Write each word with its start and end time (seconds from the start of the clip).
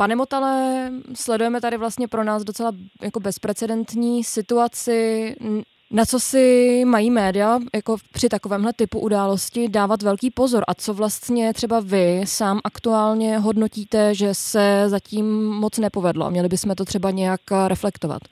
Pane 0.00 0.16
Motale, 0.16 0.90
sledujeme 1.14 1.60
tady 1.60 1.76
vlastně 1.76 2.08
pro 2.08 2.24
nás 2.24 2.44
docela 2.44 2.72
jako 3.02 3.20
bezprecedentní 3.20 4.24
situaci. 4.24 5.34
Na 5.90 6.04
co 6.06 6.20
si 6.20 6.82
mají 6.84 7.10
média 7.10 7.58
jako 7.74 7.96
při 8.12 8.28
takovémhle 8.28 8.72
typu 8.72 9.00
události 9.00 9.68
dávat 9.68 10.02
velký 10.02 10.30
pozor 10.30 10.64
a 10.68 10.74
co 10.74 10.94
vlastně 10.94 11.54
třeba 11.54 11.80
vy 11.80 12.22
sám 12.24 12.60
aktuálně 12.64 13.38
hodnotíte, 13.38 14.14
že 14.14 14.34
se 14.34 14.84
zatím 14.86 15.44
moc 15.44 15.78
nepovedlo 15.78 16.30
měli 16.30 16.48
bychom 16.48 16.74
to 16.74 16.84
třeba 16.84 17.10
nějak 17.10 17.40
reflektovat? 17.66 18.22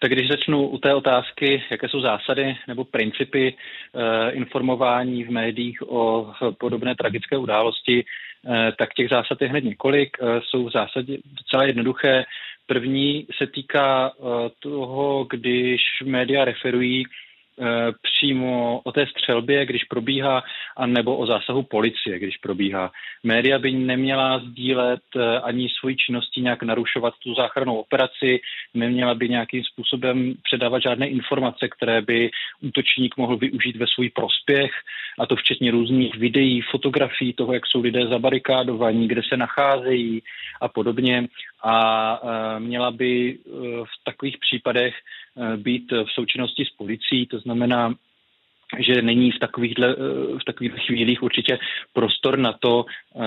Tak 0.00 0.12
když 0.12 0.28
začnu 0.28 0.68
u 0.68 0.78
té 0.78 0.94
otázky, 0.94 1.62
jaké 1.70 1.88
jsou 1.88 2.00
zásady 2.00 2.56
nebo 2.68 2.84
principy 2.84 3.54
eh, 3.54 4.30
informování 4.30 5.24
v 5.24 5.30
médiích 5.30 5.90
o 5.90 6.32
podobné 6.58 6.94
tragické 6.94 7.36
události, 7.36 8.04
eh, 8.04 8.72
tak 8.78 8.94
těch 8.94 9.08
zásad 9.08 9.40
je 9.40 9.48
hned 9.48 9.64
několik. 9.64 10.16
Eh, 10.20 10.40
jsou 10.44 10.68
v 10.68 10.72
zásadě 10.72 11.18
docela 11.38 11.64
jednoduché. 11.64 12.24
První 12.66 13.26
se 13.38 13.46
týká 13.46 14.12
toho, 14.58 15.26
když 15.30 15.80
média 16.04 16.44
referují 16.44 17.04
přímo 18.02 18.80
o 18.84 18.92
té 18.92 19.06
střelbě, 19.06 19.66
když 19.66 19.84
probíhá, 19.84 20.42
anebo 20.76 21.16
o 21.16 21.26
zásahu 21.26 21.62
policie, 21.62 22.18
když 22.18 22.36
probíhá. 22.36 22.90
Média 23.22 23.58
by 23.58 23.72
neměla 23.72 24.38
sdílet 24.38 25.00
eh, 25.16 25.40
ani 25.40 25.68
svoji 25.68 25.96
činností 25.96 26.40
nějak 26.42 26.62
narušovat 26.62 27.14
tu 27.22 27.34
záchrannou 27.34 27.76
operaci, 27.76 28.40
neměla 28.74 29.14
by 29.14 29.28
nějakým 29.28 29.64
způsobem 29.64 30.34
předávat 30.42 30.82
žádné 30.82 31.08
informace, 31.08 31.68
které 31.68 32.02
by 32.02 32.30
útočník 32.60 33.16
mohl 33.16 33.36
využít 33.36 33.76
ve 33.76 33.86
svůj 33.94 34.10
prospěch, 34.10 34.70
a 35.18 35.26
to 35.26 35.36
včetně 35.36 35.70
různých 35.70 36.14
videí, 36.14 36.60
fotografií 36.60 37.32
toho, 37.32 37.52
jak 37.52 37.66
jsou 37.66 37.80
lidé 37.80 38.06
zabarikádovaní, 38.06 39.08
kde 39.08 39.22
se 39.28 39.36
nacházejí 39.36 40.22
a 40.60 40.68
podobně. 40.68 41.26
A 41.62 41.74
eh, 42.22 42.60
měla 42.60 42.90
by 42.90 43.38
v 43.84 44.04
takových 44.04 44.38
případech 44.38 44.94
být 45.56 45.92
v 45.92 46.10
součinnosti 46.14 46.64
s 46.64 46.70
policií, 46.70 47.26
to 47.26 47.38
znamená, 47.38 47.94
že 48.78 49.02
není 49.02 49.32
v 49.32 49.38
takových, 49.38 49.74
v 50.40 50.44
takových 50.46 50.72
chvílích 50.72 51.22
určitě 51.22 51.58
prostor 51.92 52.38
na 52.38 52.52
to 52.52 52.84
uh, 52.84 53.22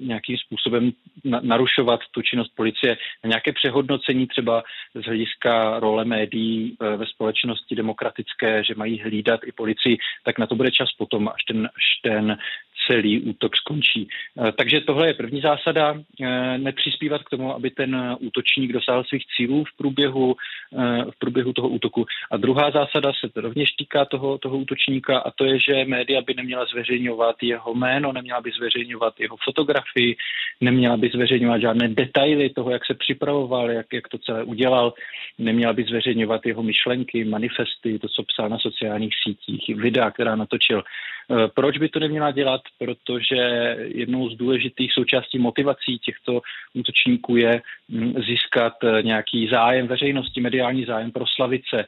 nějakým 0.00 0.36
způsobem 0.38 0.92
na, 1.24 1.40
narušovat 1.42 2.00
tu 2.10 2.22
činnost 2.22 2.52
policie. 2.56 2.96
Na 3.24 3.28
nějaké 3.28 3.52
přehodnocení 3.52 4.26
třeba 4.26 4.62
z 4.94 5.04
hlediska 5.04 5.80
role 5.80 6.04
médií 6.04 6.76
uh, 6.80 6.96
ve 6.96 7.06
společnosti 7.06 7.74
demokratické, 7.74 8.64
že 8.64 8.74
mají 8.74 9.00
hlídat 9.00 9.40
i 9.46 9.52
policii, 9.52 9.98
tak 10.24 10.38
na 10.38 10.46
to 10.46 10.54
bude 10.54 10.70
čas 10.70 10.92
potom, 10.98 11.28
až 11.28 11.44
ten, 11.44 11.66
až 11.66 11.84
ten 12.02 12.38
celý 12.86 13.20
útok 13.20 13.56
skončí. 13.56 14.08
Eh, 14.08 14.52
takže 14.52 14.80
tohle 14.80 15.06
je 15.06 15.14
první 15.14 15.40
zásada, 15.40 15.94
eh, 15.94 16.58
nepřispívat 16.58 17.22
k 17.22 17.30
tomu, 17.30 17.54
aby 17.54 17.70
ten 17.70 18.16
útočník 18.20 18.72
dosáhl 18.72 19.04
svých 19.04 19.24
cílů 19.36 19.64
v 19.64 19.76
průběhu, 19.76 20.34
eh, 20.34 21.04
v 21.10 21.18
průběhu 21.18 21.52
toho 21.52 21.68
útoku. 21.68 22.06
A 22.30 22.36
druhá 22.36 22.70
zásada 22.70 23.12
se 23.20 23.32
to 23.32 23.40
rovněž 23.40 23.70
týká 23.70 24.04
toho, 24.04 24.38
toho 24.38 24.58
útočníka 24.58 25.18
a 25.18 25.30
to 25.30 25.44
je, 25.44 25.58
že 25.60 25.84
média 25.84 26.22
by 26.22 26.34
neměla 26.34 26.64
zveřejňovat 26.64 27.36
jeho 27.42 27.74
jméno, 27.74 28.12
neměla 28.12 28.40
by 28.40 28.50
zveřejňovat 28.50 29.20
jeho 29.20 29.36
fotografii, 29.44 30.16
neměla 30.60 30.96
by 30.96 31.08
zveřejňovat 31.08 31.60
žádné 31.60 31.88
detaily 31.88 32.50
toho, 32.50 32.70
jak 32.70 32.86
se 32.86 32.94
připravoval, 32.94 33.70
jak, 33.70 33.86
jak 33.92 34.08
to 34.08 34.18
celé 34.18 34.44
udělal, 34.44 34.94
neměla 35.38 35.72
by 35.72 35.84
zveřejňovat 35.84 36.46
jeho 36.46 36.62
myšlenky, 36.62 37.24
manifesty, 37.24 37.98
to, 37.98 38.08
co 38.08 38.22
psal 38.22 38.48
na 38.48 38.58
sociálních 38.58 39.14
sítích, 39.22 39.76
videa, 39.76 40.10
která 40.10 40.36
natočil. 40.36 40.82
Proč 41.54 41.78
by 41.78 41.88
to 41.88 41.98
neměla 41.98 42.30
dělat? 42.30 42.60
protože 42.78 43.36
jednou 43.94 44.30
z 44.30 44.36
důležitých 44.36 44.92
součástí 44.92 45.38
motivací 45.38 45.98
těchto 45.98 46.40
útočníků 46.74 47.36
je 47.36 47.62
mm, 47.88 48.14
získat 48.26 48.72
eh, 48.84 49.02
nějaký 49.02 49.48
zájem 49.48 49.86
veřejnosti, 49.86 50.40
mediální 50.40 50.84
zájem, 50.84 51.10
proslavit 51.12 51.62
se 51.74 51.80
eh, 51.80 51.86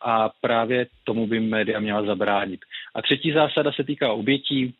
a 0.00 0.30
právě 0.40 0.86
tomu 1.04 1.26
by 1.26 1.40
média 1.40 1.80
měla 1.80 2.02
zabránit. 2.02 2.60
A 2.94 3.02
třetí 3.02 3.32
zásada 3.32 3.72
se 3.72 3.84
týká 3.84 4.12
obětí. 4.12 4.74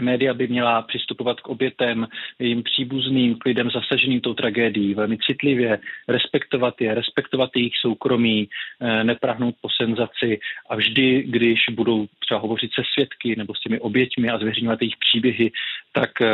Média 0.00 0.34
by 0.34 0.48
měla 0.48 0.82
přistupovat 0.82 1.40
k 1.40 1.48
obětem, 1.48 2.08
jejím 2.38 2.62
příbuzným, 2.62 3.38
k 3.38 3.44
lidem 3.44 3.70
zasaženým 3.70 4.20
tou 4.20 4.34
tragédií 4.34 4.94
velmi 4.94 5.18
citlivě, 5.18 5.78
respektovat 6.08 6.80
je, 6.80 6.94
respektovat 6.94 7.50
jejich 7.56 7.72
soukromí, 7.80 8.48
eh, 8.80 9.04
neprahnout 9.04 9.54
po 9.60 9.68
senzaci 9.82 10.40
a 10.70 10.76
vždy, 10.76 11.22
když 11.22 11.60
budou 11.70 12.06
třeba 12.18 12.40
hovořit 12.40 12.70
se 12.74 12.82
svědky 12.92 13.36
nebo 13.36 13.54
s 13.54 13.60
těmi 13.60 13.80
oběťmi 13.80 14.28
a 14.30 14.38
zveřejňovat 14.38 14.82
jejich 14.82 14.96
příběhy, 14.96 15.52
tak 15.92 16.10
eh, 16.22 16.28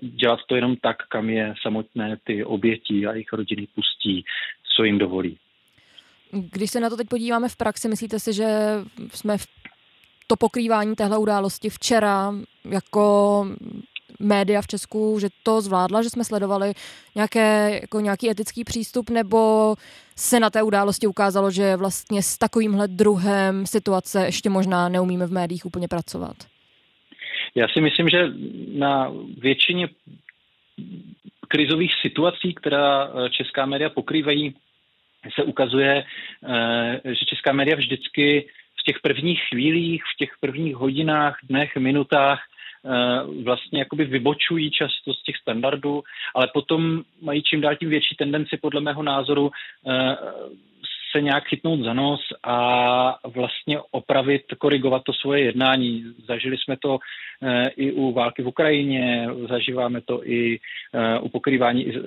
dělat 0.00 0.40
to 0.46 0.54
jenom 0.54 0.76
tak, 0.76 0.96
kam 1.08 1.30
je 1.30 1.54
samotné 1.62 2.16
ty 2.24 2.44
oběti 2.44 3.06
a 3.06 3.12
jejich 3.12 3.32
rodiny 3.32 3.66
pustí, 3.74 4.24
co 4.76 4.84
jim 4.84 4.98
dovolí. 4.98 5.38
Když 6.52 6.70
se 6.70 6.80
na 6.80 6.90
to 6.90 6.96
teď 6.96 7.08
podíváme 7.08 7.48
v 7.48 7.56
praxi, 7.56 7.88
myslíte 7.88 8.20
si, 8.20 8.32
že 8.32 8.46
jsme 9.12 9.38
v 9.38 9.46
to 10.26 10.36
pokrývání 10.36 10.96
téhle 10.96 11.18
události 11.18 11.70
včera 11.70 12.34
jako 12.70 13.46
média 14.20 14.62
v 14.62 14.66
Česku, 14.66 15.18
že 15.20 15.28
to 15.42 15.60
zvládla, 15.60 16.02
že 16.02 16.10
jsme 16.10 16.24
sledovali 16.24 16.72
nějaké, 17.14 17.78
jako 17.80 18.00
nějaký 18.00 18.30
etický 18.30 18.64
přístup, 18.64 19.10
nebo 19.10 19.74
se 20.16 20.40
na 20.40 20.50
té 20.50 20.62
události 20.62 21.06
ukázalo, 21.06 21.50
že 21.50 21.76
vlastně 21.76 22.22
s 22.22 22.38
takovýmhle 22.38 22.88
druhem 22.88 23.66
situace 23.66 24.26
ještě 24.26 24.50
možná 24.50 24.88
neumíme 24.88 25.26
v 25.26 25.32
médiích 25.32 25.66
úplně 25.66 25.88
pracovat? 25.88 26.36
Já 27.54 27.68
si 27.68 27.80
myslím, 27.80 28.08
že 28.08 28.32
na 28.78 29.12
většině 29.38 29.88
krizových 31.48 31.92
situací, 32.02 32.54
která 32.54 33.04
eh, 33.04 33.30
česká 33.30 33.66
média 33.66 33.90
pokrývají, 33.90 34.54
se 35.34 35.42
ukazuje, 35.42 36.04
eh, 36.44 37.00
že 37.04 37.24
česká 37.26 37.52
média 37.52 37.76
vždycky 37.76 38.48
těch 38.84 39.00
prvních 39.02 39.40
chvílích, 39.48 40.02
v 40.02 40.16
těch 40.18 40.30
prvních 40.40 40.76
hodinách, 40.76 41.38
dnech, 41.42 41.76
minutách 41.76 42.40
eh, 42.84 43.42
vlastně 43.44 43.78
jakoby 43.78 44.04
vybočují 44.04 44.70
často 44.70 45.14
z 45.14 45.22
těch 45.22 45.36
standardů, 45.36 46.02
ale 46.34 46.46
potom 46.54 47.02
mají 47.22 47.42
čím 47.42 47.60
dál 47.60 47.76
tím 47.76 47.90
větší 47.90 48.16
tendenci 48.16 48.56
podle 48.56 48.80
mého 48.80 49.02
názoru 49.02 49.50
eh, 49.86 50.16
se 51.14 51.22
nějak 51.22 51.44
chytnout 51.44 51.80
za 51.80 51.92
nos 51.92 52.20
a 52.42 52.58
vlastně 53.34 53.78
opravit, 53.90 54.42
korigovat 54.58 55.02
to 55.02 55.12
svoje 55.12 55.44
jednání. 55.44 56.04
Zažili 56.26 56.56
jsme 56.58 56.76
to 56.76 56.98
eh, 57.42 57.68
i 57.76 57.92
u 57.92 58.12
války 58.12 58.42
v 58.42 58.48
Ukrajině, 58.48 59.28
zažíváme 59.48 60.00
to 60.00 60.28
i 60.28 60.58
eh, 60.94 61.18
u 61.18 61.28
pokrývání 61.28 61.86
eh, 61.88 62.00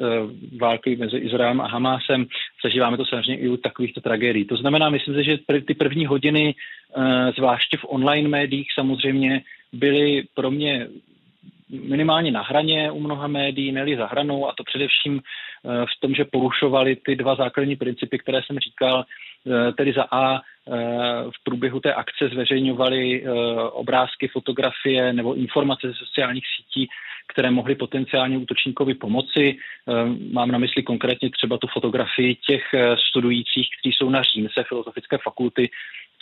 války 0.61 0.95
mezi 0.95 1.17
Izraelem 1.17 1.61
a 1.61 1.67
Hamásem, 1.67 2.25
zažíváme 2.63 2.97
to 2.97 3.05
samozřejmě 3.05 3.37
i 3.37 3.49
u 3.49 3.57
takovýchto 3.57 4.01
tragédií. 4.01 4.45
To 4.45 4.57
znamená, 4.57 4.89
myslím 4.89 5.15
si, 5.15 5.23
že 5.23 5.37
ty 5.67 5.73
první 5.73 6.05
hodiny, 6.05 6.55
zvláště 7.37 7.77
v 7.77 7.85
online 7.87 8.29
médiích 8.29 8.67
samozřejmě, 8.75 9.41
byly 9.73 10.23
pro 10.33 10.51
mě 10.51 10.87
minimálně 11.69 12.31
na 12.31 12.41
hraně 12.41 12.91
u 12.91 12.99
mnoha 12.99 13.27
médií, 13.27 13.71
neli 13.71 13.97
za 13.97 14.05
hranou 14.05 14.47
a 14.49 14.53
to 14.57 14.63
především 14.63 15.21
eh, 15.21 15.85
v 15.85 15.99
tom, 15.99 16.13
že 16.13 16.25
porušovali 16.25 16.95
ty 16.95 17.15
dva 17.15 17.35
základní 17.35 17.75
principy, 17.75 18.19
které 18.19 18.41
jsem 18.45 18.59
říkal, 18.59 19.05
eh, 19.05 19.71
tedy 19.71 19.93
za 19.93 20.03
A 20.11 20.35
eh, 20.35 20.41
v 21.23 21.43
průběhu 21.43 21.79
té 21.79 21.93
akce 21.93 22.29
zveřejňovali 22.29 23.23
obrázky, 23.71 24.27
fotografie 24.27 25.13
nebo 25.13 25.33
informace 25.33 25.87
ze 25.87 25.93
sociálních 25.93 26.45
sítí, 26.57 26.87
které 27.27 27.51
mohly 27.51 27.75
potenciálně 27.75 28.37
útočníkovi 28.37 28.93
pomoci. 28.93 29.57
Mám 30.31 30.51
na 30.51 30.57
mysli 30.57 30.83
konkrétně 30.83 31.29
třeba 31.29 31.57
tu 31.57 31.67
fotografii 31.67 32.35
těch 32.35 32.63
studujících, 33.09 33.67
kteří 33.79 33.93
jsou 33.93 34.09
na 34.09 34.21
Římse 34.21 34.63
Filozofické 34.63 35.17
fakulty, 35.23 35.69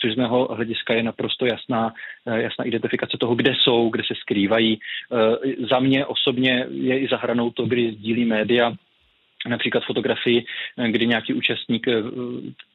což 0.00 0.12
z 0.12 0.16
mého 0.16 0.48
hlediska 0.54 0.94
je 0.94 1.02
naprosto 1.02 1.46
jasná, 1.46 1.92
eh, 2.26 2.42
jasná 2.42 2.64
identifikace 2.64 3.16
toho, 3.20 3.34
kde 3.34 3.54
jsou, 3.54 3.88
kde 3.88 4.02
se 4.06 4.14
skrývají. 4.14 4.80
Eh, 4.80 5.66
za 5.70 5.80
mě 5.80 6.06
osobně 6.06 6.66
je 6.70 6.98
i 6.98 7.08
zahranou 7.08 7.50
to, 7.50 7.66
kdy 7.66 7.92
sdílí 7.92 8.24
média 8.24 8.72
například 9.48 9.84
fotografii, 9.84 10.44
eh, 10.78 10.90
kdy 10.90 11.06
nějaký 11.06 11.34
účastník 11.34 11.86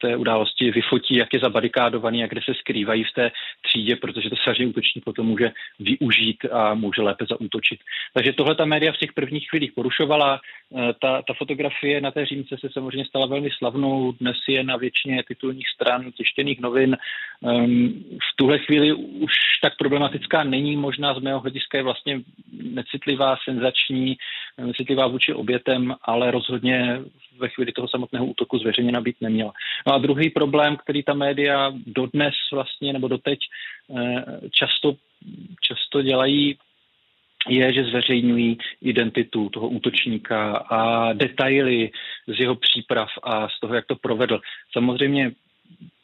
té 0.01 0.15
události 0.15 0.71
vyfotí, 0.71 1.15
jak 1.15 1.33
je 1.33 1.39
zabarikádovaný 1.39 2.23
a 2.23 2.27
kde 2.27 2.41
se 2.45 2.53
skrývají 2.53 3.03
v 3.03 3.11
té 3.11 3.31
třídě, 3.71 3.95
protože 3.95 4.29
to 4.29 4.35
samozřejmě 4.43 4.67
útočník 4.67 5.03
potom 5.03 5.27
může 5.27 5.51
využít 5.79 6.45
a 6.51 6.73
může 6.73 7.01
lépe 7.01 7.25
zaútočit. 7.25 7.79
Takže 8.13 8.33
tohle 8.33 8.55
ta 8.55 8.65
média 8.65 8.91
v 8.91 8.97
těch 8.97 9.13
prvních 9.13 9.49
chvílích 9.49 9.71
porušovala. 9.71 10.39
Eh, 10.39 10.93
ta, 11.01 11.21
ta 11.27 11.33
fotografie 11.33 12.01
na 12.01 12.11
té 12.11 12.25
římce 12.25 12.55
se 12.59 12.69
samozřejmě 12.73 13.05
stala 13.05 13.25
velmi 13.25 13.49
slavnou, 13.57 14.11
dnes 14.11 14.37
je 14.47 14.63
na 14.63 14.77
většině 14.77 15.23
titulních 15.27 15.69
stran 15.75 16.11
tištěných 16.11 16.59
novin. 16.59 16.97
Um, 17.41 18.03
v 18.31 18.35
tuhle 18.35 18.59
chvíli 18.59 18.93
už 18.93 19.31
tak 19.61 19.73
problematická 19.77 20.43
není, 20.43 20.77
možná 20.77 21.13
z 21.13 21.19
mého 21.19 21.39
hlediska 21.39 21.77
je 21.77 21.83
vlastně 21.83 22.21
necitlivá, 22.51 23.35
senzační, 23.43 24.17
necitlivá 24.57 25.07
vůči 25.07 25.33
obětem, 25.33 25.95
ale 26.01 26.31
rozhodně 26.31 26.99
ve 27.37 27.49
chvíli 27.49 27.71
toho 27.71 27.87
samotného 27.87 28.25
útoku 28.25 28.57
zveřejněna 28.57 29.01
být 29.01 29.15
neměla. 29.21 29.53
No 29.87 29.93
a 29.93 29.97
druhý 29.97 30.29
problém, 30.29 30.77
který 30.77 31.03
ta 31.03 31.13
média 31.13 31.73
dodnes 31.85 32.33
vlastně 32.53 32.93
nebo 32.93 33.07
doteď 33.07 33.39
eh, 33.97 34.25
často, 34.51 34.95
často 35.61 36.01
dělají 36.01 36.57
je, 37.49 37.73
že 37.73 37.83
zveřejňují 37.83 38.57
identitu 38.81 39.49
toho 39.49 39.69
útočníka 39.69 40.57
a 40.57 41.13
detaily 41.13 41.91
z 42.27 42.39
jeho 42.39 42.55
příprav 42.55 43.09
a 43.23 43.49
z 43.49 43.59
toho, 43.59 43.75
jak 43.75 43.85
to 43.85 43.95
provedl. 43.95 44.39
Samozřejmě 44.71 45.31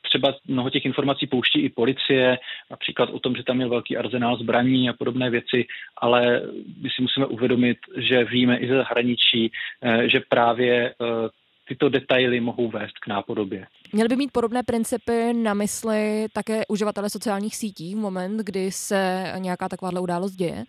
třeba 0.09 0.35
mnoho 0.47 0.69
těch 0.69 0.85
informací 0.85 1.27
pouští 1.27 1.59
i 1.59 1.69
policie, 1.69 2.37
například 2.71 3.09
o 3.09 3.19
tom, 3.19 3.35
že 3.35 3.43
tam 3.43 3.61
je 3.61 3.67
velký 3.67 3.97
arzenál 3.97 4.37
zbraní 4.37 4.89
a 4.89 4.93
podobné 4.93 5.29
věci, 5.29 5.65
ale 5.97 6.41
my 6.81 6.89
si 6.89 7.01
musíme 7.01 7.25
uvědomit, 7.25 7.77
že 7.97 8.23
víme 8.23 8.57
i 8.57 8.67
ze 8.67 8.75
zahraničí, 8.75 9.51
eh, 9.81 10.09
že 10.09 10.19
právě 10.29 10.89
eh, 10.89 11.29
tyto 11.67 11.89
detaily 11.89 12.39
mohou 12.39 12.69
vést 12.69 12.99
k 12.99 13.07
nápodobě. 13.07 13.67
Měly 13.93 14.09
by 14.09 14.15
mít 14.15 14.31
podobné 14.31 14.63
principy 14.63 15.33
na 15.33 15.53
mysli 15.53 16.25
také 16.33 16.61
uživatele 16.67 17.09
sociálních 17.09 17.55
sítí 17.55 17.95
v 17.95 17.97
moment, 17.97 18.37
kdy 18.37 18.71
se 18.71 19.33
nějaká 19.37 19.69
takováhle 19.69 19.99
událost 19.99 20.35
děje? 20.35 20.63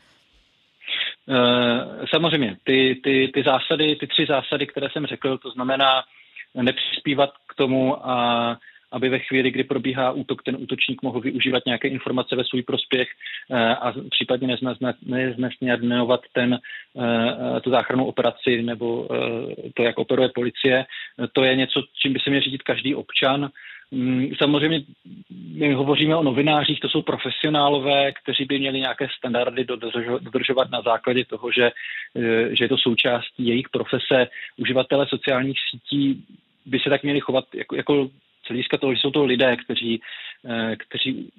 Eh, 1.31 2.06
samozřejmě, 2.11 2.56
ty, 2.64 3.00
ty, 3.05 3.31
ty 3.35 3.43
zásady, 3.43 3.96
ty 3.96 4.06
tři 4.06 4.26
zásady, 4.29 4.67
které 4.67 4.90
jsem 4.90 5.06
řekl, 5.06 5.38
to 5.38 5.50
znamená 5.50 6.02
nepřispívat 6.55 7.31
k 7.49 7.55
tomu, 7.55 8.08
a 8.08 8.56
aby 8.93 9.08
ve 9.08 9.19
chvíli, 9.19 9.50
kdy 9.50 9.64
probíhá 9.64 10.12
útok, 10.12 10.43
ten 10.43 10.56
útočník 10.58 11.02
mohl 11.02 11.20
využívat 11.20 11.62
nějaké 11.67 11.88
informace 11.88 12.37
ve 12.37 12.44
svůj 12.44 12.62
prospěch 12.62 13.08
eh, 13.50 13.75
a 13.75 13.94
případně 14.11 14.56
neznesnadňovat 15.06 16.20
ten, 16.32 16.58
eh, 16.58 17.61
tu 17.61 17.70
záchrannou 17.70 18.05
operaci 18.05 18.62
nebo 18.62 19.08
to, 19.75 19.82
jak 19.82 19.99
operuje 19.99 20.29
policie. 20.35 20.85
To 21.32 21.44
je 21.44 21.56
něco, 21.56 21.82
čím 22.02 22.12
by 22.12 22.19
se 22.19 22.31
měl 22.31 22.43
řídit 22.43 22.62
každý 22.62 22.94
občan. 22.94 23.50
Mm, 23.90 24.29
samozřejmě 24.38 24.81
my 25.55 25.73
hovoříme 25.73 26.17
o 26.17 26.23
novinářích, 26.23 26.81
to 26.81 26.88
jsou 26.88 27.02
profesionálové, 27.02 28.12
kteří 28.12 28.44
by 28.44 28.58
měli 28.58 28.81
nějaké 28.81 29.08
standardy 29.19 29.64
dodržovat 30.20 30.70
na 30.70 30.82
základě 30.82 31.25
toho, 31.25 31.52
že, 31.52 31.70
eh, 32.17 32.56
že 32.56 32.64
je 32.64 32.69
to 32.69 32.79
součástí 32.79 33.46
jejich 33.46 33.69
profese. 33.69 34.29
Uživatele 34.56 35.06
sociálních 35.08 35.58
sítí 35.70 36.25
by 36.67 36.79
se 36.79 36.90
tak 36.90 37.02
měli 37.02 37.20
chovat 37.20 37.44
jako, 37.55 37.76
jako 37.76 38.11
celíska 38.48 38.76
toho, 38.76 38.94
že 38.94 39.00
jsou 39.00 39.10
to 39.10 39.24
lidé, 39.24 39.56
kteří, 39.56 40.00
eh, 40.50 40.76
kteří 40.76 41.30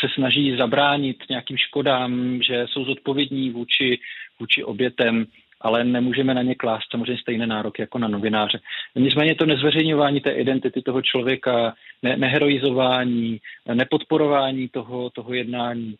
se 0.00 0.06
snaží 0.14 0.56
zabránit 0.56 1.16
nějakým 1.30 1.56
škodám, 1.56 2.42
že 2.42 2.66
jsou 2.66 2.84
zodpovědní 2.84 3.50
vůči, 3.50 4.00
vůči 4.40 4.64
obětem 4.64 5.26
ale 5.62 5.84
nemůžeme 5.84 6.34
na 6.34 6.42
ně 6.42 6.54
klást 6.54 6.90
samozřejmě 6.90 7.18
stejné 7.22 7.46
nároky 7.46 7.82
jako 7.82 7.98
na 7.98 8.08
novináře. 8.08 8.60
Nicméně 8.94 9.34
to 9.34 9.46
nezveřejňování 9.46 10.20
té 10.20 10.30
identity 10.30 10.82
toho 10.82 11.02
člověka, 11.02 11.74
ne, 12.02 12.16
neheroizování, 12.16 13.40
nepodporování 13.74 14.68
toho, 14.68 15.10
toho 15.10 15.34
jednání, 15.34 15.96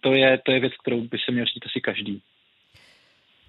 to 0.00 0.12
je, 0.12 0.38
to 0.44 0.52
je 0.52 0.60
věc, 0.60 0.72
kterou 0.82 1.00
by 1.00 1.18
se 1.24 1.32
měl 1.32 1.44
říct 1.44 1.66
asi 1.66 1.80
každý. 1.80 2.22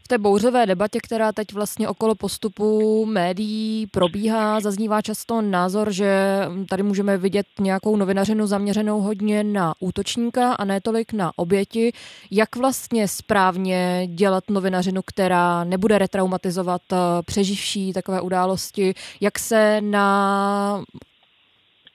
V 0.06 0.08
té 0.08 0.18
bouřové 0.18 0.66
debatě, 0.66 1.00
která 1.04 1.32
teď 1.32 1.54
vlastně 1.54 1.88
okolo 1.88 2.16
postupu 2.16 3.06
médií 3.06 3.88
probíhá, 3.88 4.60
zaznívá 4.60 5.02
často 5.02 5.42
názor, 5.42 5.94
že 5.94 6.40
tady 6.70 6.84
můžeme 6.84 7.18
vidět 7.18 7.46
nějakou 7.60 7.96
novinařinu 7.96 8.48
zaměřenou 8.48 9.02
hodně 9.02 9.44
na 9.44 9.74
útočníka 9.80 10.54
a 10.54 10.66
ne 10.66 10.82
tolik 10.82 11.14
na 11.14 11.32
oběti. 11.36 11.92
Jak 12.32 12.56
vlastně 12.56 13.08
správně 13.08 14.08
dělat 14.08 14.44
novinařinu, 14.50 15.02
která 15.06 15.64
nebude 15.64 15.98
retraumatizovat 15.98 16.82
eh, 16.94 16.98
přeživší 17.26 17.94
takové 17.94 18.22
události? 18.22 18.94
Jak 19.22 19.40
se 19.40 19.82
na 19.82 20.84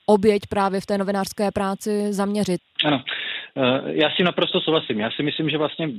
oběť 0.05 0.47
právě 0.49 0.81
v 0.81 0.85
té 0.85 0.97
novinářské 0.97 1.51
práci 1.51 2.13
zaměřit? 2.13 2.61
Ano, 2.85 3.03
eh, 3.57 3.81
já 3.85 4.09
si 4.15 4.23
naprosto 4.23 4.61
souhlasím. 4.61 4.99
Já 4.99 5.11
si 5.11 5.23
myslím, 5.23 5.49
že 5.49 5.57
vlastně 5.57 5.89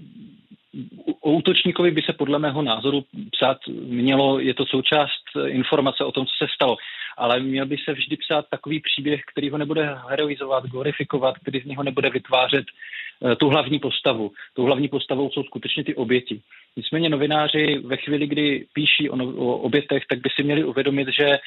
o 1.20 1.32
útočníkovi 1.32 1.90
by 1.90 2.02
se 2.02 2.12
podle 2.12 2.38
mého 2.38 2.62
názoru 2.62 3.04
psát 3.32 3.58
mělo, 3.68 4.38
je 4.38 4.54
to 4.54 4.66
součást 4.66 5.22
informace 5.46 6.04
o 6.04 6.12
tom, 6.12 6.26
co 6.26 6.32
se 6.38 6.46
stalo, 6.54 6.76
ale 7.16 7.40
měl 7.40 7.66
by 7.66 7.76
se 7.84 7.92
vždy 7.92 8.16
psát 8.16 8.44
takový 8.50 8.80
příběh, 8.80 9.20
který 9.32 9.50
ho 9.50 9.58
nebude 9.58 9.94
heroizovat, 10.08 10.66
glorifikovat, 10.66 11.38
který 11.38 11.60
z 11.60 11.64
něho 11.64 11.82
nebude 11.82 12.10
vytvářet 12.10 12.64
uh, 13.20 13.34
tu 13.34 13.48
hlavní 13.48 13.78
postavu. 13.78 14.30
Tu 14.54 14.64
hlavní 14.64 14.88
postavou 14.88 15.30
jsou 15.30 15.42
skutečně 15.42 15.84
ty 15.84 15.94
oběti. 15.94 16.40
Nicméně 16.76 17.08
novináři 17.08 17.78
ve 17.84 17.96
chvíli, 17.96 18.26
kdy 18.26 18.66
píší 18.72 19.10
o, 19.10 19.16
no, 19.16 19.24
o 19.24 19.56
obětech, 19.56 20.02
tak 20.08 20.18
by 20.18 20.28
si 20.36 20.42
měli 20.42 20.64
uvědomit, 20.64 21.08
že 21.08 21.28
uh, 21.28 21.38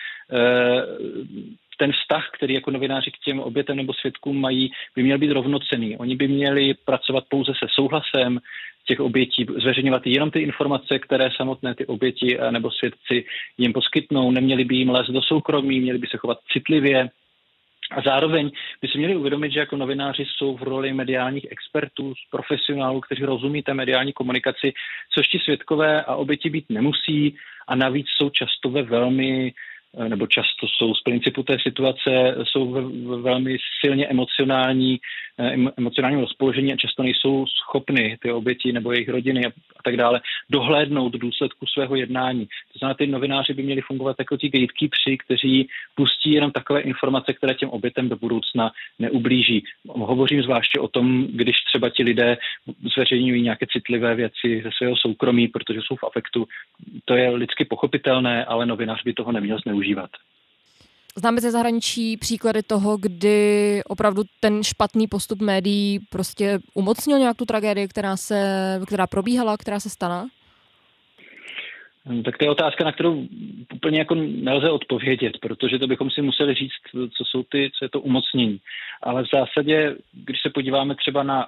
ten 1.77 1.92
vztah, 1.92 2.30
který 2.33 2.54
jako 2.54 2.72
novináři 2.72 3.12
k 3.12 3.18
těm 3.18 3.39
obětem 3.39 3.77
nebo 3.77 3.94
svědkům 3.94 4.42
mají, 4.42 4.72
by 4.95 5.04
měl 5.04 5.18
být 5.18 5.31
rovnocený. 5.31 5.98
Oni 5.98 6.16
by 6.16 6.27
měli 6.27 6.74
pracovat 6.74 7.24
pouze 7.30 7.51
se 7.51 7.68
souhlasem, 7.69 8.39
těch 8.88 9.00
obětí, 9.00 9.45
zveřejňovat 9.62 10.07
jenom 10.07 10.31
ty 10.31 10.39
informace, 10.39 11.00
které 11.00 11.30
samotné 11.36 11.75
ty 11.75 11.86
oběti 11.86 12.38
nebo 12.51 12.72
svědci 12.72 13.25
jim 13.57 13.74
poskytnou. 13.74 14.31
Neměli 14.31 14.66
by 14.66 14.75
jim 14.75 14.89
lézt 14.89 15.10
do 15.10 15.22
soukromí, 15.22 15.80
měli 15.80 15.98
by 15.98 16.07
se 16.07 16.18
chovat 16.18 16.38
citlivě, 16.54 17.10
a 17.92 18.01
zároveň 18.01 18.51
by 18.81 18.88
si 18.88 18.98
měli 18.98 19.16
uvědomit, 19.16 19.51
že 19.51 19.60
jako 19.60 19.78
novináři 19.78 20.25
jsou 20.25 20.57
v 20.57 20.63
roli 20.63 20.94
mediálních 20.94 21.45
expertů, 21.51 22.13
profesionálů, 22.31 23.01
kteří 23.01 23.24
rozumí 23.24 23.63
té 23.63 23.74
mediální 23.74 24.13
komunikaci, 24.13 24.74
což 25.13 25.28
ti 25.28 25.39
svědkové 25.39 26.04
a 26.04 26.16
oběti 26.16 26.50
být 26.50 26.66
nemusí 26.69 27.36
a 27.68 27.75
navíc 27.75 28.07
jsou 28.07 28.30
často 28.30 28.69
ve 28.69 28.83
velmi 28.83 29.54
nebo 30.07 30.27
často 30.27 30.68
jsou 30.68 30.94
z 30.94 31.01
principu 31.01 31.44
té 31.44 31.57
situace, 31.59 32.36
jsou 32.44 32.71
ve, 32.71 32.81
ve 32.81 33.21
velmi 33.21 33.57
silně 33.86 34.07
emocionální, 34.07 35.00
eh, 35.39 35.56
emocionálním 35.77 36.19
rozpoložení 36.19 36.74
a 36.74 36.77
často 36.77 37.03
nejsou 37.03 37.45
schopny 37.47 38.18
ty 38.21 38.31
oběti 38.31 38.71
nebo 38.71 38.92
jejich 38.92 39.09
rodiny 39.09 39.45
a, 39.45 39.50
tak 39.83 39.97
dále 39.97 40.21
dohlédnout 40.50 41.09
do 41.09 41.18
důsledku 41.18 41.65
svého 41.65 41.95
jednání. 41.95 42.45
To 42.45 42.80
znamená, 42.80 42.94
ty 42.94 43.07
novináři 43.07 43.53
by 43.53 43.63
měli 43.63 43.81
fungovat 43.81 44.15
jako 44.19 44.38
ti 44.38 44.50
gatekeepři, 44.50 45.18
kteří 45.18 45.68
pustí 45.95 46.31
jenom 46.31 46.51
takové 46.51 46.81
informace, 46.81 47.33
které 47.33 47.53
těm 47.53 47.69
obětem 47.69 48.09
do 48.09 48.15
budoucna 48.15 48.71
neublíží. 49.00 49.63
Hovořím 49.88 50.44
zvláště 50.44 50.80
o 50.80 50.88
tom, 50.88 51.27
když 51.27 51.56
třeba 51.68 51.89
ti 51.89 52.03
lidé 52.03 52.38
zveřejňují 52.95 53.42
nějaké 53.42 53.65
citlivé 53.71 54.15
věci 54.15 54.62
ze 54.63 54.69
svého 54.77 54.95
soukromí, 54.95 55.47
protože 55.47 55.80
jsou 55.81 55.95
v 55.95 56.03
afektu. 56.03 56.47
To 57.06 57.15
je 57.15 57.30
lidsky 57.30 57.65
pochopitelné, 57.65 58.45
ale 58.45 58.65
novinář 58.65 59.03
by 59.03 59.13
toho 59.13 59.31
neměl 59.31 59.57
zneužít 59.59 59.85
používat. 59.86 60.10
Známe 61.18 61.42
ze 61.42 61.52
zahraničí 61.52 62.18
příklady 62.18 62.64
toho, 62.64 62.98
kdy 62.98 63.82
opravdu 63.88 64.24
ten 64.40 64.64
špatný 64.64 65.08
postup 65.08 65.42
médií 65.42 66.00
prostě 66.10 66.60
umocnil 66.74 67.20
nějak 67.20 67.38
tu 67.38 67.46
tragédii, 67.46 67.88
která, 67.88 68.18
se, 68.18 68.40
která 68.88 69.08
probíhala, 69.08 69.58
která 69.58 69.80
se 69.80 69.90
stala? 69.90 70.28
Tak 72.26 72.38
to 72.38 72.46
je 72.46 72.52
otázka, 72.52 72.84
na 72.84 72.92
kterou 72.92 73.28
úplně 73.76 74.00
jako 74.00 74.16
nelze 74.16 74.69
odpovědět, 74.69 75.38
protože 75.42 75.80
to 75.80 75.88
bychom 75.88 76.09
si 76.09 76.21
museli 76.21 76.54
říct, 76.54 77.09
co 77.18 77.24
jsou 77.26 77.44
ty, 77.44 77.71
co 77.80 77.86
je 77.86 77.90
to 77.90 78.02
umocnění. 78.02 78.59
Ale 79.04 79.24
v 79.24 79.28
zásadě, 79.33 79.95
když 80.14 80.38
se 80.42 80.50
podíváme 80.50 80.95
třeba 80.95 81.24
na 81.24 81.48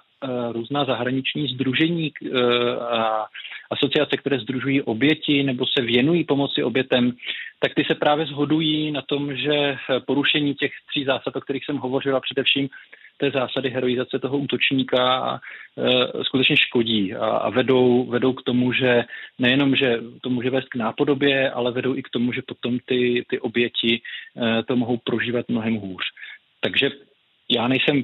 různá 0.52 0.86
zahraniční 0.86 1.48
združení 1.48 2.12
uh, 2.12 2.40
a 2.84 3.26
asociace, 3.72 4.18
které 4.18 4.40
združují 4.40 4.82
oběti 4.82 5.44
nebo 5.44 5.66
se 5.66 5.82
věnují 5.82 6.24
pomoci 6.24 6.64
obětem, 6.64 7.12
tak 7.60 7.74
ty 7.74 7.84
se 7.84 7.96
právě 7.96 8.26
zhodují 8.26 8.92
na 8.92 9.02
tom, 9.02 9.36
že 9.36 9.78
porušení 10.06 10.56
těch 10.56 10.72
tří 10.90 11.04
zásad, 11.06 11.36
o 11.36 11.42
kterých 11.42 11.66
jsem 11.66 11.78
hovořila, 11.78 12.20
především 12.20 12.70
té 13.18 13.32
zásady 13.32 13.70
heroizace 13.70 14.20
toho 14.20 14.38
útočníka 14.38 15.34
e, 15.78 16.24
skutečně 16.24 16.58
škodí 16.58 17.16
a, 17.16 17.26
a 17.26 17.50
vedou, 17.50 18.06
vedou 18.06 18.34
k 18.34 18.44
tomu, 18.44 18.74
že 18.74 19.04
nejenom, 19.40 19.76
že 19.76 20.00
to 20.22 20.30
může 20.30 20.50
vést 20.50 20.70
k 20.70 20.76
nápodobě, 20.76 21.52
ale 21.52 21.72
vedou 21.72 21.96
i 21.96 22.04
k 22.04 22.10
tomu, 22.10 22.32
že 22.32 22.42
potom 22.48 22.80
ty, 22.86 23.26
ty 23.30 23.40
oběti 23.40 24.02
e, 24.02 24.64
to 24.64 24.76
mohou 24.76 24.98
prožívat 24.98 25.46
mnohem 25.50 25.76
hůř. 25.76 26.04
Takže 26.62 26.90
já 27.52 27.68
nejsem 27.68 28.04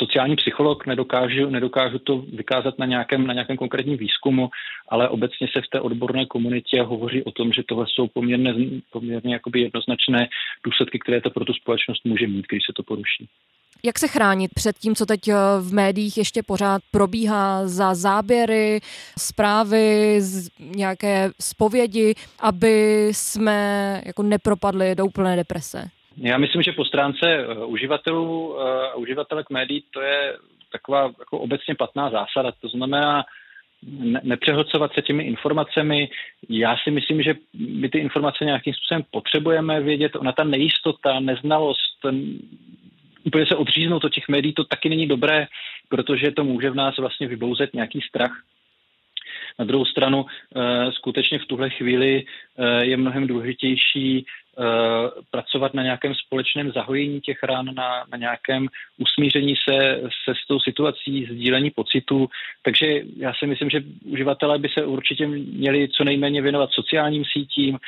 sociální 0.00 0.36
psycholog, 0.36 0.86
nedokážu, 0.86 1.50
nedokážu 1.50 1.98
to 1.98 2.18
vykázat 2.18 2.78
na 2.78 2.86
nějakém, 2.86 3.26
na 3.26 3.32
nějakém 3.32 3.56
konkrétním 3.56 3.96
výzkumu, 3.96 4.50
ale 4.88 5.08
obecně 5.08 5.46
se 5.52 5.60
v 5.62 5.70
té 5.72 5.80
odborné 5.80 6.26
komunitě 6.26 6.82
hovoří 6.82 7.22
o 7.22 7.30
tom, 7.30 7.52
že 7.52 7.62
tohle 7.68 7.86
jsou 7.88 8.08
poměrně, 8.08 8.54
poměrně 8.92 9.32
jakoby 9.34 9.60
jednoznačné 9.60 10.28
důsledky, 10.64 10.98
které 10.98 11.20
to 11.20 11.30
pro 11.30 11.44
tu 11.44 11.52
společnost 11.52 12.04
může 12.04 12.26
mít, 12.26 12.46
když 12.48 12.62
se 12.66 12.72
to 12.76 12.82
poruší. 12.82 13.28
Jak 13.84 13.98
se 13.98 14.08
chránit 14.08 14.50
před 14.54 14.78
tím, 14.78 14.94
co 14.94 15.06
teď 15.06 15.28
eh, 15.28 15.34
v 15.60 15.72
médiích 15.72 16.16
ještě 16.16 16.42
pořád 16.42 16.82
probíhá 16.90 17.68
za 17.68 17.94
záběry, 17.94 18.80
zprávy, 19.18 20.20
nějaké 20.58 21.30
zpovědi, 21.40 22.14
aby 22.40 23.06
jsme 23.12 23.56
jako 24.06 24.22
nepropadli 24.22 24.94
do 24.94 25.06
úplné 25.06 25.36
deprese? 25.36 25.90
Já 26.22 26.38
myslím, 26.38 26.62
že 26.62 26.72
po 26.72 26.84
stránce 26.84 27.26
eh, 27.26 27.64
uživatelů 27.64 28.56
eh, 28.56 28.88
a 28.88 28.94
uživatelek 28.94 29.50
médií 29.50 29.84
to 29.90 30.00
je 30.00 30.36
taková 30.72 31.02
jako 31.18 31.38
obecně 31.38 31.74
platná 31.74 32.10
zásada. 32.10 32.52
To 32.60 32.68
znamená, 32.68 33.24
nepřehlcovat 34.22 34.92
se 34.94 35.02
těmi 35.02 35.24
informacemi. 35.24 36.08
Já 36.48 36.76
si 36.84 36.90
myslím, 36.90 37.22
že 37.22 37.34
my 37.54 37.88
ty 37.88 37.98
informace 37.98 38.44
nějakým 38.44 38.74
způsobem 38.74 39.02
potřebujeme 39.10 39.80
vědět. 39.80 40.16
Ona 40.16 40.32
ta 40.32 40.44
nejistota, 40.44 41.20
neznalost, 41.20 42.06
úplně 43.24 43.46
se 43.46 43.56
odříznout 43.56 44.04
od 44.04 44.14
těch 44.14 44.28
médií, 44.28 44.52
to 44.52 44.64
taky 44.64 44.88
není 44.88 45.06
dobré. 45.06 45.46
protože 45.88 46.30
to 46.30 46.44
může 46.44 46.70
v 46.70 46.74
nás 46.74 46.96
vlastně 46.96 47.28
vybouzet 47.28 47.74
nějaký 47.74 48.00
strach 48.00 48.32
na 49.58 49.64
druhou 49.64 49.84
stranu 49.84 50.26
eh, 50.26 50.92
skutečně 50.92 51.38
v 51.38 51.46
tuhle 51.46 51.70
chvíli 51.70 52.24
eh, 52.58 52.84
je 52.84 52.96
mnohem 52.96 53.26
důležitější 53.26 54.26
eh, 54.26 54.62
pracovat 55.30 55.74
na 55.74 55.82
nějakém 55.82 56.14
společném 56.14 56.72
zahojení 56.72 57.20
těch 57.20 57.42
ran, 57.42 57.74
na, 57.74 58.04
na 58.12 58.18
nějakém 58.18 58.66
usmíření 58.98 59.54
se, 59.68 60.00
se 60.24 60.34
s 60.44 60.46
tou 60.48 60.60
situací, 60.60 61.28
sdílení 61.30 61.70
pocitů. 61.70 62.26
Takže 62.62 62.86
já 63.16 63.32
si 63.34 63.46
myslím, 63.46 63.70
že 63.70 63.82
uživatelé 64.04 64.58
by 64.58 64.68
se 64.68 64.84
určitě 64.84 65.26
měli 65.26 65.88
co 65.88 66.04
nejméně 66.04 66.42
věnovat 66.42 66.70
sociálním 66.72 67.24
sítím, 67.24 67.78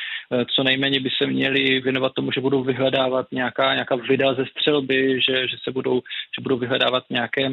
co 0.54 0.62
nejméně 0.62 1.00
by 1.00 1.10
se 1.18 1.26
měli 1.26 1.80
věnovat 1.80 2.12
tomu, 2.12 2.32
že 2.32 2.40
budou 2.40 2.62
vyhledávat 2.62 3.26
nějaká, 3.32 3.74
nějaká 3.74 3.96
videa 3.96 4.34
ze 4.34 4.46
střelby, 4.46 5.20
že, 5.20 5.48
že 5.48 5.56
se 5.64 5.70
budou, 5.70 6.00
že 6.38 6.42
budou 6.42 6.56
vyhledávat 6.56 7.04
nějaké 7.10 7.50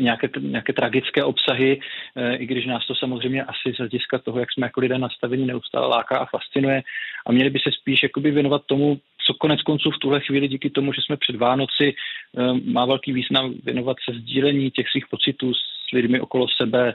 nějaké, 0.00 0.28
nějaké 0.40 0.72
tragické 0.72 1.24
obsahy, 1.24 1.80
eh, 2.16 2.36
i 2.36 2.46
když 2.46 2.66
nás 2.66 2.86
to 2.86 2.94
samozřejmě 2.94 3.44
asi 3.44 3.74
z 3.74 3.78
hlediska 3.78 4.18
toho, 4.18 4.38
jak 4.38 4.52
jsme 4.52 4.66
jako 4.66 4.80
lidé 4.80 4.98
nastavení, 4.98 5.46
neustále 5.46 5.86
láká 5.86 6.18
a 6.18 6.26
fascinuje. 6.26 6.82
A 7.26 7.32
měli 7.32 7.50
by 7.50 7.58
se 7.58 7.70
spíš 7.72 8.02
jakoby 8.02 8.30
věnovat 8.30 8.62
tomu, 8.66 8.98
co 9.26 9.34
konec 9.34 9.62
konců 9.62 9.90
v 9.90 9.98
tuhle 9.98 10.20
chvíli 10.20 10.48
díky 10.48 10.70
tomu, 10.70 10.92
že 10.92 11.00
jsme 11.02 11.16
před 11.16 11.36
Vánoci, 11.36 11.94
eh, 11.94 12.52
má 12.72 12.84
velký 12.84 13.12
význam 13.12 13.54
věnovat 13.64 13.96
se 14.04 14.18
sdílení 14.18 14.70
těch 14.70 14.88
svých 14.88 15.06
pocitů 15.10 15.54
s 15.54 15.92
lidmi 15.92 16.20
okolo 16.20 16.46
sebe. 16.48 16.94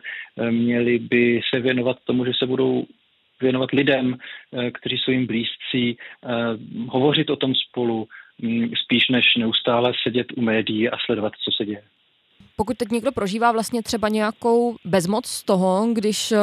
Měli 0.49 0.99
by 0.99 1.41
se 1.49 1.59
věnovat 1.59 1.97
tomu, 2.05 2.25
že 2.25 2.31
se 2.39 2.45
budou 2.45 2.85
věnovat 3.41 3.71
lidem, 3.71 4.17
kteří 4.73 4.97
jsou 4.97 5.11
jim 5.11 5.27
blízcí, 5.27 5.97
hovořit 6.87 7.29
o 7.29 7.35
tom 7.35 7.55
spolu, 7.55 8.07
mm, 8.41 8.71
spíš 8.83 9.09
než 9.09 9.25
neustále 9.37 9.93
sedět 10.03 10.27
u 10.35 10.41
médií 10.41 10.89
a 10.89 10.97
sledovat, 11.05 11.33
co 11.43 11.51
se 11.51 11.65
děje 11.65 11.81
pokud 12.55 12.77
teď 12.77 12.89
někdo 12.89 13.11
prožívá 13.11 13.51
vlastně 13.51 13.83
třeba 13.83 14.09
nějakou 14.09 14.75
bezmoc 14.85 15.25
z 15.25 15.43
toho, 15.43 15.87
když 15.93 16.31
uh, 16.31 16.37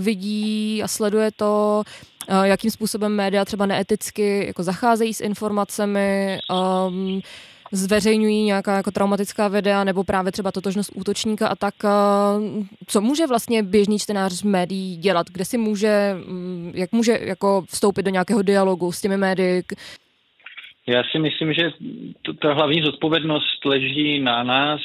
vidí 0.00 0.82
a 0.82 0.88
sleduje 0.88 1.30
to, 1.36 1.82
uh, 2.30 2.42
jakým 2.42 2.70
způsobem 2.70 3.12
média 3.12 3.44
třeba 3.44 3.66
neeticky 3.66 4.46
jako 4.46 4.62
zacházejí 4.62 5.14
s 5.14 5.20
informacemi, 5.20 6.38
um, 6.88 7.20
zveřejňují 7.72 8.42
nějaká 8.42 8.76
jako 8.76 8.90
traumatická 8.90 9.48
videa 9.48 9.84
nebo 9.84 10.04
právě 10.04 10.32
třeba 10.32 10.52
totožnost 10.52 10.92
útočníka 10.94 11.48
a 11.48 11.56
tak, 11.56 11.74
uh, 11.84 12.64
co 12.86 13.00
může 13.00 13.26
vlastně 13.26 13.62
běžný 13.62 13.98
čtenář 13.98 14.32
z 14.32 14.42
médií 14.42 14.96
dělat, 14.96 15.26
kde 15.32 15.44
si 15.44 15.58
může, 15.58 16.16
um, 16.28 16.72
jak 16.74 16.92
může 16.92 17.18
jako 17.22 17.64
vstoupit 17.68 18.02
do 18.02 18.10
nějakého 18.10 18.42
dialogu 18.42 18.92
s 18.92 19.00
těmi 19.00 19.16
médii, 19.16 19.62
já 20.86 21.02
si 21.10 21.18
myslím, 21.18 21.52
že 21.52 21.70
ta 22.42 22.54
hlavní 22.54 22.82
zodpovědnost 22.82 23.64
leží 23.64 24.20
na 24.20 24.42
nás, 24.42 24.80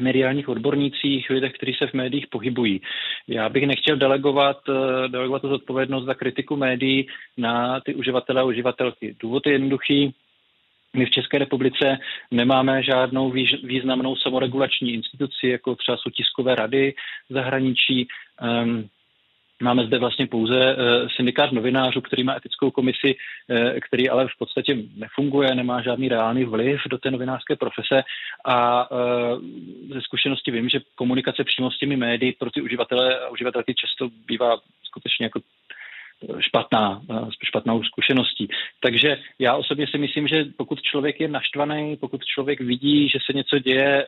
mediálních 0.00 0.48
odbornících, 0.48 1.30
lidech, 1.30 1.52
kteří 1.52 1.74
se 1.74 1.86
v 1.86 1.94
médiích 1.94 2.26
pohybují. 2.26 2.80
Já 3.28 3.48
bych 3.48 3.66
nechtěl 3.66 3.96
delegovat, 3.96 4.60
eh, 4.68 5.08
delegovat 5.08 5.42
tu 5.42 5.48
zodpovědnost 5.48 6.04
za 6.04 6.14
kritiku 6.14 6.56
médií 6.56 7.06
na 7.36 7.80
ty 7.80 7.94
uživatele 7.94 8.40
a 8.40 8.44
uživatelky. 8.44 9.16
Důvod 9.20 9.46
je 9.46 9.52
jednoduchý. 9.52 10.14
My 10.96 11.06
v 11.06 11.10
České 11.10 11.38
republice 11.38 11.98
nemáme 12.30 12.82
žádnou 12.82 13.30
významnou 13.62 14.16
samoregulační 14.16 14.92
instituci, 14.94 15.48
jako 15.48 15.74
třeba 15.74 15.96
jsou 15.96 16.10
tiskové 16.10 16.54
rady 16.54 16.94
zahraničí. 17.30 18.08
Um, 18.42 18.88
Máme 19.62 19.86
zde 19.86 19.98
vlastně 19.98 20.26
pouze 20.26 20.76
uh, 20.76 21.08
syndikát 21.16 21.52
novinářů, 21.52 22.00
který 22.00 22.24
má 22.24 22.36
etickou 22.36 22.70
komisi, 22.70 23.14
uh, 23.14 23.78
který 23.88 24.10
ale 24.10 24.26
v 24.28 24.38
podstatě 24.38 24.76
nefunguje, 24.96 25.54
nemá 25.54 25.82
žádný 25.82 26.08
reálný 26.08 26.44
vliv 26.44 26.80
do 26.90 26.98
té 26.98 27.10
novinářské 27.10 27.56
profese 27.56 28.02
a 28.44 28.90
uh, 28.90 28.98
ze 29.92 30.00
zkušenosti 30.00 30.50
vím, 30.50 30.68
že 30.68 30.80
komunikace 30.94 31.44
přímo 31.44 31.70
s 31.70 31.78
těmi 31.78 31.96
médií 31.96 32.32
pro 32.32 32.50
ty 32.50 32.62
uživatele 32.62 33.18
a 33.18 33.28
uživatelky 33.28 33.74
často 33.74 34.08
bývá 34.26 34.56
skutečně 34.82 35.26
jako 35.26 35.40
špatná, 36.40 37.02
špatnou 37.44 37.82
zkušeností. 37.82 38.48
Takže 38.80 39.18
já 39.38 39.56
osobně 39.56 39.86
si 39.86 39.98
myslím, 39.98 40.28
že 40.28 40.44
pokud 40.56 40.82
člověk 40.82 41.20
je 41.20 41.28
naštvaný, 41.28 41.96
pokud 41.96 42.24
člověk 42.24 42.60
vidí, 42.60 43.08
že 43.08 43.18
se 43.26 43.32
něco 43.32 43.58
děje, 43.58 44.06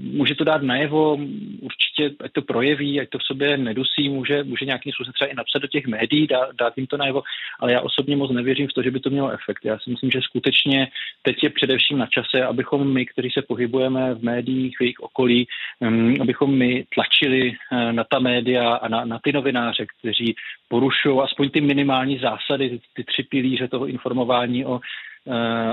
může 0.00 0.34
to 0.34 0.44
dát 0.44 0.62
najevo, 0.62 1.18
určitě, 1.60 2.24
ať 2.24 2.32
to 2.32 2.42
projeví, 2.42 3.00
ať 3.00 3.08
to 3.08 3.18
v 3.18 3.22
sobě 3.22 3.56
nedusí, 3.56 4.08
může, 4.08 4.44
může 4.44 4.64
nějakým 4.64 4.92
způsobem 4.92 5.12
třeba 5.12 5.30
i 5.30 5.34
napsat 5.34 5.58
do 5.58 5.68
těch 5.68 5.86
médií, 5.86 6.26
dá, 6.26 6.48
dát 6.60 6.72
jim 6.76 6.86
to 6.86 6.96
najevo, 6.96 7.22
ale 7.60 7.72
já 7.72 7.80
osobně 7.80 8.16
moc 8.16 8.30
nevěřím 8.30 8.68
v 8.68 8.72
to, 8.72 8.82
že 8.82 8.90
by 8.90 9.00
to 9.00 9.10
mělo 9.10 9.30
efekt. 9.30 9.64
Já 9.64 9.78
si 9.78 9.90
myslím, 9.90 10.10
že 10.10 10.20
skutečně 10.22 10.88
teď 11.22 11.42
je 11.42 11.50
především 11.50 11.98
na 11.98 12.06
čase, 12.06 12.44
abychom 12.44 12.92
my, 12.92 13.06
kteří 13.06 13.30
se 13.30 13.42
pohybujeme 13.42 14.14
v 14.14 14.22
médiích, 14.22 14.76
v 14.78 14.80
jejich 14.80 15.00
okolí, 15.00 15.46
um, 15.80 16.14
abychom 16.20 16.58
my 16.58 16.84
tlačili 16.94 17.52
uh, 17.72 17.92
na 17.92 18.04
ta 18.04 18.18
média 18.18 18.74
a 18.74 18.88
na, 18.88 19.04
na 19.04 19.18
ty 19.24 19.32
novináře, 19.32 19.86
kteří 19.98 20.34
porušují 20.68 21.20
aspoň 21.20 21.50
ty 21.50 21.60
minimální 21.60 22.18
zásady, 22.18 22.70
ty, 22.70 22.80
ty 22.94 23.04
tři 23.04 23.22
pilíře 23.22 23.68
toho 23.68 23.86
informování 23.86 24.64
o 24.64 24.80
Eh, 24.80 25.13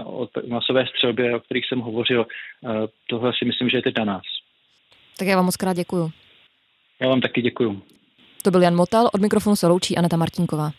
o 0.06 0.28
masové 0.48 0.88
střelbě, 0.88 1.36
o 1.36 1.40
kterých 1.40 1.66
jsem 1.66 1.80
hovořil. 1.80 2.26
Eh, 2.26 2.88
tohle 3.10 3.32
si 3.38 3.46
myslím, 3.46 3.70
že 3.70 3.78
je 3.78 3.82
teď 3.82 3.98
na 3.98 4.06
nás. 4.06 4.22
Tak 5.18 5.28
já 5.28 5.36
vám 5.36 5.46
moc 5.46 5.58
krát 5.58 5.74
děkuju. 5.74 6.12
Já 7.02 7.08
vám 7.08 7.22
taky 7.22 7.42
děkuju. 7.42 7.82
To 8.44 8.52
byl 8.52 8.62
Jan 8.62 8.76
Motal, 8.76 9.10
od 9.14 9.22
mikrofonu 9.22 9.56
se 9.56 9.68
loučí 9.68 9.98
Aneta 9.98 10.18
Martinková. 10.18 10.72